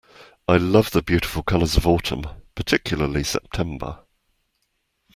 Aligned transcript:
I 0.47 0.57
love 0.57 0.89
the 0.89 1.03
beautiful 1.03 1.43
colours 1.43 1.77
of 1.77 1.85
autumn, 1.85 2.23
particularly 2.55 3.23
September 3.23 3.99